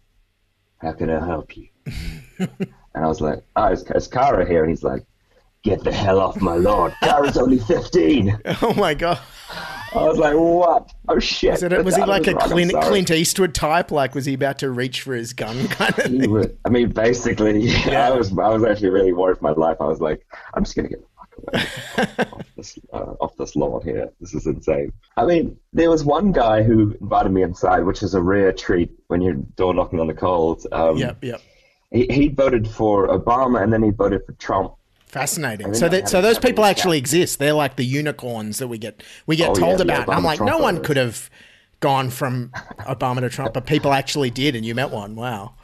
"How 0.78 0.92
can 0.92 1.10
I 1.10 1.24
help 1.24 1.56
you?" 1.56 1.68
and 2.38 2.48
I 2.94 3.06
was 3.06 3.20
like, 3.20 3.42
"Oh, 3.56 3.66
it's, 3.66 3.82
it's 3.90 4.06
Cara 4.06 4.46
here," 4.46 4.62
and 4.62 4.70
he's 4.70 4.82
like, 4.82 5.04
"Get 5.62 5.82
the 5.84 5.92
hell 5.92 6.20
off 6.20 6.40
my 6.40 6.54
lawn! 6.56 6.92
Kara's 7.02 7.36
only 7.36 7.58
15." 7.58 8.38
Oh 8.62 8.74
my 8.74 8.94
god. 8.94 9.18
I 9.92 10.06
was 10.06 10.18
like, 10.18 10.34
"What? 10.34 10.92
Oh 11.08 11.18
shit!" 11.18 11.50
Was, 11.52 11.62
it, 11.64 11.84
was 11.84 11.96
he 11.96 12.04
like 12.04 12.28
a 12.28 12.34
right, 12.34 12.44
Clint. 12.44 12.72
Clint 12.80 13.10
Eastwood 13.10 13.54
type? 13.54 13.90
Like, 13.90 14.14
was 14.14 14.24
he 14.24 14.34
about 14.34 14.60
to 14.60 14.70
reach 14.70 15.02
for 15.02 15.14
his 15.14 15.32
gun 15.32 15.66
kind 15.68 15.98
of 15.98 16.04
thing? 16.04 16.30
was- 16.30 16.52
I 16.64 16.68
mean, 16.68 16.90
basically, 16.90 17.62
yeah, 17.62 18.06
I 18.06 18.10
was. 18.12 18.30
I 18.30 18.48
was 18.48 18.62
actually 18.62 18.90
really 18.90 19.12
worried 19.12 19.38
for 19.38 19.44
my 19.44 19.50
life. 19.50 19.78
I 19.80 19.86
was 19.86 20.00
like, 20.00 20.24
I'm 20.54 20.62
just 20.62 20.76
gonna 20.76 20.88
get 20.88 21.00
the 21.00 21.58
fuck 21.58 22.08
away 22.28 22.44
this 22.60 22.78
uh, 22.92 23.14
off 23.20 23.36
this 23.36 23.56
lawn 23.56 23.80
here. 23.82 24.10
This 24.20 24.34
is 24.34 24.46
insane. 24.46 24.92
I 25.16 25.24
mean, 25.24 25.56
there 25.72 25.90
was 25.90 26.04
one 26.04 26.32
guy 26.32 26.62
who 26.62 26.96
invited 27.00 27.32
me 27.32 27.42
inside, 27.42 27.80
which 27.84 28.02
is 28.02 28.14
a 28.14 28.22
rare 28.22 28.52
treat 28.52 28.90
when 29.08 29.20
you're 29.22 29.34
door 29.34 29.72
knocking 29.74 29.98
on 30.00 30.06
the 30.06 30.14
cold. 30.14 30.66
Um, 30.72 30.96
Yep. 30.98 31.24
Yep. 31.24 31.40
He, 31.92 32.06
he 32.10 32.28
voted 32.28 32.68
for 32.68 33.08
Obama, 33.08 33.62
and 33.62 33.72
then 33.72 33.82
he 33.82 33.90
voted 33.90 34.24
for 34.24 34.32
Trump. 34.34 34.74
Fascinating. 35.06 35.74
So 35.74 35.88
that 35.88 36.08
so 36.08 36.20
those 36.22 36.38
people 36.38 36.64
actually 36.64 36.98
exist. 36.98 37.38
They're 37.40 37.52
like 37.52 37.74
the 37.76 37.84
unicorns 37.84 38.58
that 38.58 38.68
we 38.68 38.78
get 38.78 39.02
we 39.26 39.34
get 39.34 39.50
Oh, 39.50 39.54
told 39.54 39.78
the 39.78 39.82
about. 39.84 40.06
And 40.06 40.12
I'm 40.16 40.22
like, 40.22 40.36
Trump 40.36 40.52
no 40.52 40.58
one 40.58 40.76
voters. 40.76 40.86
could 40.86 40.96
have 40.98 41.30
gone 41.80 42.10
from 42.10 42.50
Obama 42.80 43.20
to 43.20 43.28
Trump, 43.30 43.54
but 43.54 43.66
people 43.66 43.92
actually 43.92 44.30
did, 44.30 44.54
and 44.54 44.64
you 44.64 44.74
met 44.74 44.90
one. 44.90 45.16
Wow. 45.16 45.54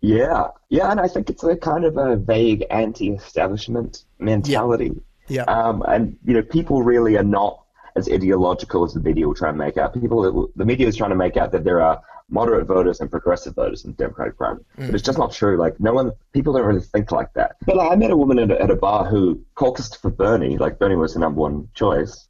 Yeah, 0.00 0.48
yeah, 0.68 0.90
and 0.90 1.00
I 1.00 1.08
think 1.08 1.28
it's 1.30 1.42
a 1.42 1.56
kind 1.56 1.84
of 1.84 1.96
a 1.96 2.16
vague 2.16 2.64
anti-establishment 2.70 4.04
mentality. 4.20 4.92
Yeah. 5.28 5.42
Um, 5.44 5.82
and 5.86 6.16
you 6.24 6.34
know, 6.34 6.42
people 6.42 6.82
really 6.82 7.16
are 7.16 7.24
not 7.24 7.62
as 7.96 8.08
ideological 8.10 8.84
as 8.84 8.94
the 8.94 9.00
media 9.00 9.26
will 9.26 9.34
try 9.34 9.48
and 9.48 9.58
make 9.58 9.76
out. 9.76 9.92
People, 9.94 10.50
the 10.54 10.64
media 10.64 10.86
is 10.86 10.96
trying 10.96 11.10
to 11.10 11.16
make 11.16 11.36
out 11.36 11.52
that 11.52 11.64
there 11.64 11.80
are 11.80 12.00
moderate 12.30 12.66
voters 12.66 13.00
and 13.00 13.10
progressive 13.10 13.54
voters 13.54 13.84
in 13.84 13.90
the 13.92 13.96
Democratic 13.96 14.36
Party, 14.38 14.62
Mm. 14.78 14.86
but 14.86 14.94
it's 14.94 15.02
just 15.02 15.18
not 15.18 15.32
true. 15.32 15.56
Like 15.56 15.80
no 15.80 15.92
one, 15.94 16.12
people 16.32 16.52
don't 16.52 16.66
really 16.66 16.82
think 16.82 17.10
like 17.10 17.32
that. 17.34 17.56
But 17.66 17.76
like, 17.76 17.90
I 17.90 17.96
met 17.96 18.10
a 18.10 18.16
woman 18.16 18.38
at 18.38 18.50
a, 18.50 18.60
at 18.62 18.70
a 18.70 18.76
bar 18.76 19.06
who 19.06 19.40
caucused 19.56 19.96
for 20.00 20.10
Bernie. 20.10 20.58
Like 20.58 20.78
Bernie 20.78 20.94
was 20.96 21.14
her 21.14 21.20
number 21.20 21.40
one 21.40 21.68
choice, 21.74 22.28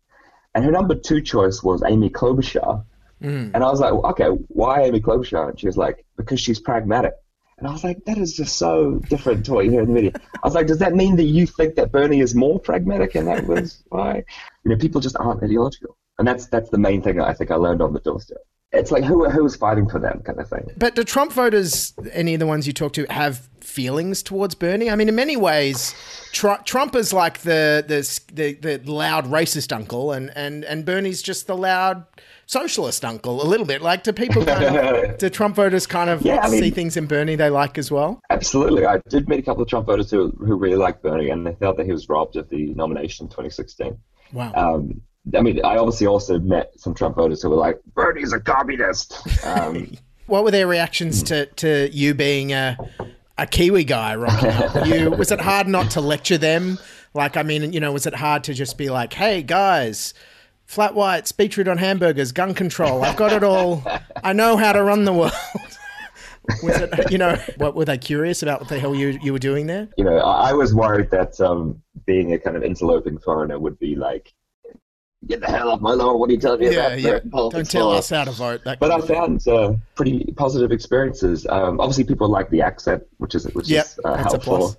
and 0.55 0.65
her 0.65 0.71
number 0.71 0.95
two 0.95 1.21
choice 1.21 1.63
was 1.63 1.83
Amy 1.85 2.11
Klobuchar. 2.11 2.85
Mm. 3.23 3.51
And 3.53 3.65
I 3.65 3.69
was 3.69 3.81
like, 3.81 3.93
okay, 3.93 4.27
why 4.49 4.83
Amy 4.83 5.01
Klobuchar? 5.01 5.49
And 5.51 5.59
she 5.59 5.67
was 5.67 5.77
like, 5.77 6.05
because 6.17 6.39
she's 6.41 6.61
pragmatic. 6.61 7.15
And 7.59 7.67
I 7.67 7.73
was 7.73 7.83
like, 7.83 8.05
that 8.05 8.19
is 8.19 8.35
just 8.35 8.57
so 8.57 9.01
different 9.11 9.45
to 9.47 9.53
what 9.53 9.65
you 9.65 9.73
hear 9.73 9.81
in 9.81 9.89
the 9.89 9.95
media. 9.95 10.13
I 10.15 10.47
was 10.47 10.55
like, 10.55 10.69
does 10.69 10.79
that 10.79 10.95
mean 10.95 11.17
that 11.17 11.25
you 11.25 11.45
think 11.47 11.75
that 11.75 11.91
Bernie 11.91 12.21
is 12.21 12.35
more 12.35 12.61
pragmatic? 12.61 13.17
And 13.17 13.27
that 13.27 13.47
was 13.47 13.83
why, 13.89 14.25
you 14.65 14.71
know, 14.71 14.77
people 14.77 15.01
just 15.01 15.17
aren't 15.19 15.43
ideological. 15.43 15.97
And 16.19 16.27
that's 16.27 16.47
that's 16.47 16.71
the 16.71 16.79
main 16.79 17.03
thing 17.03 17.21
I 17.21 17.35
think 17.35 17.51
I 17.51 17.57
learned 17.57 17.83
on 17.83 17.93
the 17.93 18.01
doorstep. 18.01 18.39
It's 18.73 18.91
like 18.91 19.03
who 19.03 19.29
who 19.31 19.47
is 19.47 19.57
fighting 19.57 19.89
for 19.89 19.99
them 19.99 20.21
kind 20.25 20.39
of 20.39 20.49
thing. 20.49 20.67
But 20.77 20.95
do 20.95 21.03
Trump 21.03 21.33
voters, 21.33 21.95
any 22.13 22.35
of 22.35 22.41
the 22.41 22.47
ones 22.47 22.67
you 22.67 22.73
talk 22.75 22.93
to, 22.95 23.07
have 23.09 23.49
feelings 23.61 24.23
towards 24.23 24.55
Bernie? 24.55 24.91
I 24.91 24.95
mean, 24.97 25.09
in 25.09 25.15
many 25.15 25.37
ways, 25.39 25.95
Tr- 26.33 26.61
Trump 26.67 26.95
is 26.95 27.13
like 27.15 27.39
the, 27.39 27.83
the 27.89 28.53
the 28.61 28.77
the 28.77 28.93
loud 28.93 29.25
racist 29.27 29.75
uncle, 29.75 30.13
and 30.13 30.31
and 30.37 30.67
and 30.67 30.85
Bernie's 30.85 31.23
just 31.23 31.47
the 31.47 31.57
loud 31.57 32.05
socialist 32.45 33.07
uncle. 33.07 33.41
A 33.43 33.49
little 33.49 33.67
bit 33.67 33.81
like 33.81 34.03
do 34.05 34.13
people 34.13 34.45
kind 34.45 34.65
of 34.77 35.19
do 35.19 35.31
Trump 35.31 35.57
voters 35.57 35.87
kind 35.87 36.11
of 36.11 36.21
Yeah, 36.23 36.41
I 36.43 36.51
mean- 36.51 36.61
see 36.63 36.71
things 36.71 36.97
in 36.99 37.07
Bernie 37.07 37.37
they 37.37 37.49
like 37.51 37.79
as 37.79 37.91
well? 37.91 38.21
Absolutely. 38.29 38.85
I 38.85 38.99
did 39.09 39.29
meet 39.31 39.39
a 39.39 39.43
couple 39.43 39.63
of 39.63 39.69
Trump 39.69 39.87
voters 39.87 40.11
who, 40.11 40.31
who 40.39 40.57
really 40.57 40.77
liked 40.77 41.03
Bernie 41.03 41.29
and 41.31 41.47
they 41.47 41.55
felt 41.57 41.77
that 41.79 41.85
he 41.87 41.93
was 41.93 42.09
robbed 42.09 42.37
of 42.37 42.49
the 42.49 42.73
nomination 42.75 43.25
in 43.27 43.31
2016. 43.31 43.99
Wow. 44.33 44.53
Um, 44.55 45.03
I 45.37 45.43
mean, 45.43 45.65
I 45.65 45.77
obviously 45.77 46.07
also 46.07 46.39
met 46.39 46.73
some 46.79 46.95
Trump 46.95 47.17
voters 47.17 47.43
who 47.43 47.51
were 47.51 47.57
like, 47.57 47.81
Bernie's 47.95 48.33
a 48.33 48.41
communist. 48.41 49.45
Um, 49.45 49.93
What 50.27 50.45
were 50.45 50.51
their 50.51 50.67
reactions 50.67 51.23
to, 51.25 51.47
to 51.47 51.89
you 51.91 52.13
being 52.13 52.53
a 52.53 52.77
a 53.39 53.47
Kiwi 53.47 53.85
guy 53.85 54.15
up? 54.15 54.87
You 54.87 55.11
was 55.11 55.33
it 55.33 55.41
hard 55.41 55.69
not 55.69 55.91
to 55.93 56.03
lecture 56.03 56.37
them? 56.37 56.79
Like, 57.15 57.39
I 57.39 57.43
mean, 57.43 57.73
you 57.73 57.81
know, 57.81 57.93
was 57.93 58.07
it 58.07 58.15
hard 58.15 58.45
to 58.45 58.53
just 58.53 58.77
be 58.77 58.91
like, 58.91 59.15
"Hey 59.15 59.43
guys, 59.43 60.13
flat 60.67 60.95
whites, 60.95 61.33
beetroot 61.33 61.67
on 61.67 61.79
hamburgers, 61.79 62.33
gun 62.33 62.53
control. 62.53 63.05
I've 63.05 63.17
got 63.17 63.33
it 63.33 63.43
all. 63.43 63.83
I 64.23 64.35
know 64.35 64.59
how 64.59 64.73
to 64.73 64.83
run 64.83 65.07
the 65.07 65.15
world." 65.15 65.33
was 66.63 66.79
it, 66.79 67.11
you 67.11 67.17
know, 67.17 67.37
what 67.57 67.75
were 67.75 67.87
they 67.87 67.97
curious 67.97 68.43
about? 68.43 68.61
What 68.61 68.69
the 68.69 68.79
hell 68.79 68.95
you 68.95 69.19
you 69.23 69.33
were 69.33 69.39
doing 69.39 69.67
there? 69.67 69.89
you 69.97 70.05
know, 70.05 70.19
I, 70.19 70.51
I 70.51 70.53
was 70.53 70.75
worried 70.75 71.11
that 71.11 71.41
um, 71.41 71.83
being 72.05 72.35
a 72.35 72.39
kind 72.39 72.55
of 72.57 72.63
interloping 72.63 73.19
foreigner 73.19 73.59
would 73.59 73.79
be 73.79 73.95
like, 73.97 74.35
get 75.27 75.41
the 75.41 75.47
hell 75.47 75.71
off 75.71 75.81
my 75.81 75.93
lawn. 75.93 76.19
What 76.19 76.31
are 76.31 76.33
you 76.33 76.39
telling 76.39 76.61
me 76.61 76.69
Yeah, 76.69 76.89
about 76.89 77.01
yeah. 77.01 77.19
Don't 77.51 77.69
tell 77.69 77.91
us 77.93 78.11
how 78.11 78.25
to 78.25 78.31
vote. 78.31 78.65
That 78.65 78.79
But 78.81 78.91
I 78.93 78.99
kind 78.99 79.03
of 79.03 79.09
thing. 79.09 79.17
found 79.17 79.49
uh, 79.49 79.73
pretty 79.95 80.25
positive 80.37 80.71
experiences. 80.73 81.47
Um, 81.49 81.81
obviously, 81.81 82.05
people 82.05 82.29
like 82.29 82.51
the 82.51 82.63
accent, 82.63 83.03
which 83.19 83.35
is 83.35 83.45
which 83.55 83.71
Yep, 83.71 83.87
is 83.87 83.99
uh, 84.05 84.17
helpful. 84.17 84.77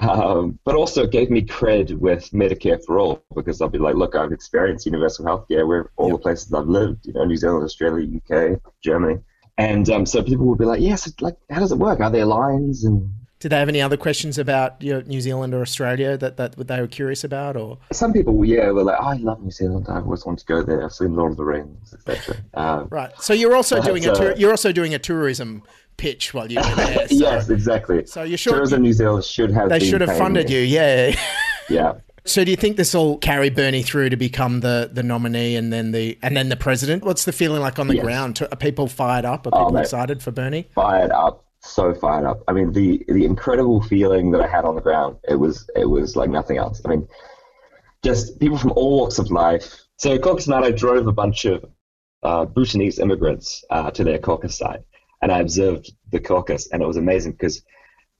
Um, 0.00 0.58
but 0.64 0.74
also 0.74 1.04
it 1.04 1.10
gave 1.10 1.30
me 1.30 1.40
cred 1.42 1.92
with 1.98 2.30
Medicare 2.30 2.84
for 2.84 2.98
all 2.98 3.22
because 3.34 3.62
I'll 3.62 3.68
be 3.70 3.78
like, 3.78 3.94
look, 3.94 4.14
I've 4.14 4.30
experienced 4.32 4.84
universal 4.84 5.24
healthcare 5.24 5.66
where 5.66 5.90
all 5.96 6.10
the 6.12 6.18
places 6.18 6.52
I've 6.52 6.66
lived, 6.66 7.06
you 7.06 7.14
know, 7.14 7.24
New 7.24 7.36
Zealand, 7.36 7.64
Australia, 7.64 8.06
UK, 8.18 8.60
Germany, 8.82 9.20
and 9.56 9.88
um, 9.88 10.04
so 10.04 10.22
people 10.22 10.44
would 10.46 10.58
be 10.58 10.66
like, 10.66 10.82
yes, 10.82 11.10
like, 11.22 11.36
how 11.50 11.60
does 11.60 11.72
it 11.72 11.78
work? 11.78 12.00
Are 12.00 12.10
there 12.10 12.26
lines? 12.26 12.84
And 12.84 13.10
Did 13.38 13.50
they 13.52 13.58
have 13.58 13.68
any 13.68 13.82
other 13.82 13.98
questions 13.98 14.38
about 14.38 14.80
you 14.82 14.94
know, 14.94 15.00
New 15.06 15.20
Zealand 15.20 15.52
or 15.52 15.60
Australia 15.60 16.16
that, 16.16 16.38
that 16.38 16.56
they 16.56 16.80
were 16.80 16.86
curious 16.86 17.22
about, 17.22 17.54
or 17.56 17.78
some 17.92 18.12
people, 18.12 18.42
yeah, 18.46 18.70
were 18.70 18.82
like, 18.82 18.96
oh, 18.98 19.04
I 19.08 19.14
love 19.16 19.42
New 19.42 19.50
Zealand. 19.50 19.86
I've 19.90 20.04
always 20.04 20.24
want 20.24 20.38
to 20.38 20.44
go 20.46 20.62
there. 20.62 20.82
I've 20.82 20.92
seen 20.92 21.14
Lord 21.14 21.32
of 21.32 21.36
the 21.36 21.44
Rings, 21.44 21.92
etc. 21.92 22.36
Um, 22.54 22.88
right? 22.90 23.12
So 23.20 23.34
you're 23.34 23.54
also 23.54 23.82
doing 23.82 24.06
a 24.06 24.14
tour, 24.14 24.34
you're 24.36 24.50
also 24.52 24.72
doing 24.72 24.94
a 24.94 24.98
tourism 24.98 25.62
pitch 25.98 26.32
while 26.34 26.50
you 26.50 26.60
were 26.60 26.74
there. 26.76 27.08
So 27.08 27.14
yes, 27.14 27.48
exactly. 27.50 28.06
So 28.06 28.22
you're 28.22 28.38
sure 28.38 28.54
Tourism 28.54 28.82
New 28.82 28.92
Zealand 28.92 29.24
should 29.24 29.50
have. 29.50 29.68
they 29.68 29.80
should 29.80 30.00
have 30.00 30.16
funded 30.16 30.48
me. 30.48 30.54
you, 30.56 30.60
yeah. 30.62 31.14
Yeah. 31.68 31.94
So 32.24 32.42
do 32.44 32.50
you 32.50 32.56
think 32.56 32.76
this 32.76 32.92
will 32.94 33.18
carry 33.18 33.50
Bernie 33.50 33.82
through 33.84 34.10
to 34.10 34.16
become 34.16 34.60
the, 34.60 34.90
the 34.92 35.02
nominee 35.04 35.54
and 35.56 35.72
then 35.72 35.92
the 35.92 36.18
and 36.22 36.36
then 36.36 36.48
the 36.48 36.56
president? 36.56 37.04
What's 37.04 37.24
the 37.24 37.32
feeling 37.32 37.60
like 37.62 37.78
on 37.78 37.86
the 37.88 37.94
Yes. 37.96 38.04
ground? 38.04 38.40
Are 38.50 38.56
people 38.56 38.88
fired 38.88 39.24
up? 39.24 39.46
Are 39.46 39.50
Oh, 39.52 39.58
people 39.58 39.72
mate. 39.74 39.80
excited 39.82 40.22
for 40.22 40.32
Bernie? 40.32 40.68
fired 40.74 41.12
up, 41.12 41.44
so 41.68 41.94
fired 41.94 42.26
up. 42.26 42.42
I 42.48 42.52
mean, 42.52 42.72
the 42.72 43.04
the 43.08 43.24
incredible 43.24 43.82
feeling 43.82 44.30
that 44.32 44.40
I 44.40 44.46
had 44.46 44.64
on 44.64 44.74
the 44.74 44.80
ground, 44.80 45.16
it 45.28 45.36
was 45.36 45.68
it 45.74 45.86
was 45.86 46.16
like 46.16 46.30
nothing 46.30 46.58
else. 46.58 46.80
I 46.84 46.88
mean, 46.88 47.08
just 48.02 48.38
people 48.40 48.58
from 48.58 48.72
all 48.72 48.98
walks 48.98 49.18
of 49.18 49.30
life, 49.30 49.86
So 49.98 50.18
Caucus 50.18 50.46
Mato 50.46 50.70
drove 50.70 51.06
a 51.06 51.12
bunch 51.12 51.46
of 51.46 51.64
uh, 52.22 52.44
Bhutanese 52.44 52.98
immigrants 52.98 53.64
uh, 53.70 53.90
to 53.92 54.04
their 54.04 54.18
caucus 54.18 54.58
site, 54.58 54.82
and 55.22 55.32
I 55.32 55.40
observed 55.40 55.90
the 56.12 56.20
caucus, 56.20 56.68
and 56.70 56.82
it 56.82 56.86
was 56.86 56.98
amazing 56.98 57.32
because 57.32 57.62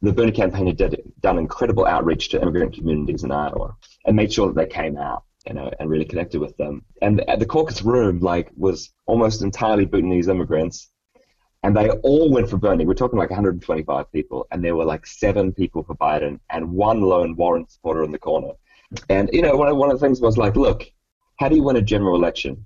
the 0.00 0.12
Bernie 0.12 0.32
campaign 0.32 0.66
had 0.68 0.78
did, 0.78 1.02
done 1.20 1.38
incredible 1.38 1.86
outreach 1.86 2.30
to 2.30 2.40
immigrant 2.40 2.74
communities 2.74 3.24
in 3.24 3.30
Iowa 3.30 3.76
and 4.06 4.16
made 4.16 4.32
sure 4.32 4.46
that 4.48 4.54
they 4.54 4.66
came 4.66 4.96
out, 4.96 5.24
you 5.46 5.54
know, 5.54 5.70
and 5.78 5.90
really 5.90 6.04
connected 6.04 6.40
with 6.40 6.56
them. 6.56 6.82
And 7.02 7.22
the 7.38 7.46
caucus 7.46 7.82
room, 7.82 8.20
like, 8.20 8.50
was 8.56 8.92
almost 9.06 9.42
entirely 9.42 9.84
Bhutanese 9.84 10.28
immigrants, 10.28 10.90
and 11.66 11.76
they 11.76 11.90
all 11.90 12.30
went 12.30 12.48
for 12.48 12.58
Bernie. 12.58 12.86
We're 12.86 12.94
talking 12.94 13.18
like 13.18 13.30
125 13.30 14.12
people, 14.12 14.46
and 14.52 14.62
there 14.62 14.76
were 14.76 14.84
like 14.84 15.04
seven 15.04 15.52
people 15.52 15.82
for 15.82 15.96
Biden 15.96 16.38
and 16.48 16.70
one 16.70 17.00
lone 17.00 17.34
Warren 17.34 17.68
supporter 17.68 18.04
in 18.04 18.12
the 18.12 18.20
corner. 18.20 18.52
And 19.08 19.28
you 19.32 19.42
know, 19.42 19.56
one 19.56 19.68
of, 19.68 19.76
one 19.76 19.90
of 19.90 19.98
the 19.98 20.06
things 20.06 20.20
was 20.20 20.38
like, 20.38 20.54
look, 20.54 20.84
how 21.40 21.48
do 21.48 21.56
you 21.56 21.64
win 21.64 21.74
a 21.74 21.82
general 21.82 22.14
election? 22.14 22.64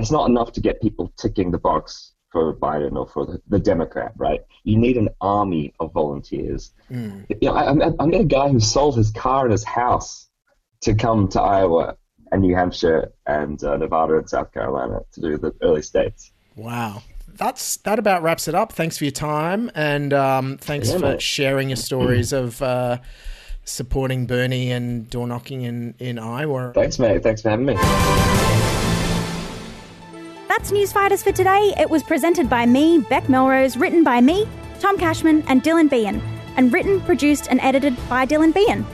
It's 0.00 0.10
not 0.10 0.28
enough 0.28 0.50
to 0.52 0.60
get 0.60 0.82
people 0.82 1.12
ticking 1.16 1.52
the 1.52 1.60
box 1.60 2.14
for 2.32 2.56
Biden 2.56 2.96
or 2.96 3.06
for 3.06 3.24
the, 3.24 3.40
the 3.46 3.60
Democrat, 3.60 4.14
right? 4.16 4.40
You 4.64 4.78
need 4.78 4.96
an 4.96 5.10
army 5.20 5.72
of 5.78 5.92
volunteers. 5.92 6.72
Mm. 6.90 7.26
You 7.28 7.50
know, 7.50 7.54
I, 7.54 7.70
I, 7.70 7.90
I 8.00 8.06
met 8.06 8.20
a 8.20 8.24
guy 8.24 8.48
who 8.48 8.58
sold 8.58 8.96
his 8.96 9.12
car 9.12 9.44
and 9.44 9.52
his 9.52 9.64
house 9.64 10.28
to 10.80 10.94
come 10.96 11.28
to 11.28 11.40
Iowa 11.40 11.96
and 12.32 12.42
New 12.42 12.56
Hampshire 12.56 13.12
and 13.26 13.62
uh, 13.62 13.76
Nevada 13.76 14.18
and 14.18 14.28
South 14.28 14.52
Carolina 14.52 15.02
to 15.12 15.20
do 15.20 15.38
the 15.38 15.54
early 15.62 15.82
states. 15.82 16.32
Wow. 16.56 17.04
That's 17.40 17.78
that 17.78 17.98
about 17.98 18.22
wraps 18.22 18.46
it 18.48 18.54
up. 18.54 18.72
Thanks 18.72 18.98
for 18.98 19.04
your 19.04 19.12
time 19.12 19.70
and 19.74 20.12
um, 20.12 20.58
thanks 20.58 20.90
Yeah, 20.90 20.98
for 20.98 21.12
mate. 21.12 21.22
sharing 21.22 21.70
your 21.70 21.76
stories 21.76 22.32
of 22.34 22.60
uh, 22.60 22.98
supporting 23.64 24.26
Bernie 24.26 24.70
and 24.70 25.08
door 25.08 25.26
knocking 25.26 25.62
in, 25.62 25.94
in 25.98 26.18
Iowa. 26.18 26.72
Thanks, 26.74 26.98
mate. 26.98 27.22
Thanks 27.22 27.40
for 27.40 27.48
having 27.48 27.64
me. 27.64 27.74
That's 30.48 30.70
Newsfighters 30.72 31.22
for 31.24 31.32
today. 31.32 31.72
It 31.78 31.88
was 31.88 32.02
presented 32.02 32.50
by 32.50 32.66
me, 32.66 32.98
Bec 33.08 33.28
Melrose, 33.28 33.76
written 33.78 34.04
by 34.04 34.20
me, 34.20 34.46
Tom 34.78 34.98
Cashman, 34.98 35.42
and 35.48 35.62
Dylan 35.62 35.88
Behan, 35.88 36.20
and 36.56 36.72
written, 36.72 37.00
produced, 37.00 37.48
and 37.48 37.58
edited 37.60 37.96
by 38.08 38.26
Dylan 38.26 38.52
Behan. 38.52 38.84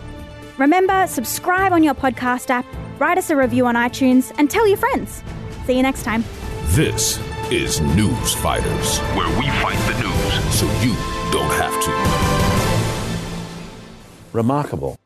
Remember, 0.58 1.06
subscribe 1.08 1.72
on 1.72 1.82
your 1.82 1.94
podcast 1.94 2.50
app, 2.50 2.64
write 3.00 3.18
us 3.18 3.30
a 3.30 3.36
review 3.36 3.66
on 3.66 3.74
iTunes, 3.74 4.32
and 4.38 4.48
tell 4.50 4.68
your 4.68 4.76
friends. 4.76 5.22
See 5.66 5.76
you 5.76 5.82
next 5.82 6.04
time. 6.04 6.24
This 6.66 7.18
is 7.50 7.80
News 7.80 8.34
Fighters, 8.34 8.98
where 9.14 9.28
we 9.38 9.46
fight 9.62 9.78
the 9.86 9.94
news 10.00 10.54
so 10.54 10.66
you 10.82 10.96
don't 11.30 11.52
have 11.52 11.80
to. 11.84 11.92
Remarkable. 14.32 14.96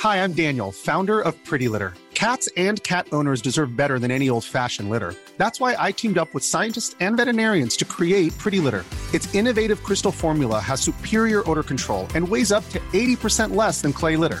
Hi, 0.00 0.22
I'm 0.22 0.34
Daniel, 0.34 0.70
founder 0.70 1.20
of 1.20 1.42
Pretty 1.46 1.68
Litter. 1.68 1.94
Cats 2.12 2.48
and 2.58 2.82
cat 2.82 3.08
owners 3.10 3.40
deserve 3.40 3.74
better 3.74 3.98
than 3.98 4.10
any 4.10 4.28
old 4.28 4.44
fashioned 4.44 4.90
litter. 4.90 5.14
That's 5.38 5.60
why 5.60 5.76
I 5.78 5.92
teamed 5.92 6.18
up 6.18 6.34
with 6.34 6.44
scientists 6.44 6.94
and 7.00 7.16
veterinarians 7.16 7.74
to 7.78 7.86
create 7.86 8.36
Pretty 8.36 8.60
Litter. 8.60 8.84
Its 9.14 9.34
innovative 9.34 9.82
crystal 9.82 10.12
formula 10.12 10.60
has 10.60 10.82
superior 10.82 11.48
odor 11.48 11.62
control 11.62 12.06
and 12.14 12.28
weighs 12.28 12.52
up 12.52 12.68
to 12.68 12.80
80% 12.92 13.56
less 13.56 13.80
than 13.80 13.94
clay 13.94 14.16
litter. 14.16 14.40